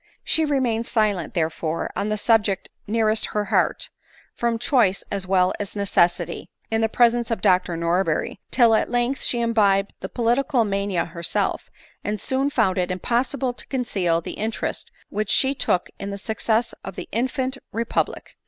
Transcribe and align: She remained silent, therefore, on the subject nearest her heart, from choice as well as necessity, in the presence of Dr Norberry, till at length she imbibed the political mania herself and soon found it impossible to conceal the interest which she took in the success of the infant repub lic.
She 0.23 0.45
remained 0.45 0.87
silent, 0.87 1.35
therefore, 1.35 1.91
on 1.95 2.09
the 2.09 2.17
subject 2.17 2.69
nearest 2.87 3.27
her 3.33 3.45
heart, 3.53 3.91
from 4.33 4.57
choice 4.57 5.03
as 5.11 5.27
well 5.27 5.53
as 5.59 5.75
necessity, 5.75 6.49
in 6.71 6.81
the 6.81 6.89
presence 6.89 7.29
of 7.29 7.39
Dr 7.39 7.77
Norberry, 7.77 8.39
till 8.49 8.73
at 8.73 8.89
length 8.89 9.21
she 9.21 9.41
imbibed 9.41 9.93
the 9.99 10.09
political 10.09 10.65
mania 10.65 11.05
herself 11.05 11.69
and 12.03 12.19
soon 12.19 12.49
found 12.49 12.79
it 12.79 12.89
impossible 12.89 13.53
to 13.53 13.67
conceal 13.67 14.21
the 14.21 14.33
interest 14.41 14.89
which 15.09 15.29
she 15.29 15.53
took 15.53 15.91
in 15.99 16.09
the 16.09 16.17
success 16.17 16.73
of 16.83 16.95
the 16.95 17.07
infant 17.11 17.59
repub 17.71 18.09
lic. 18.09 18.35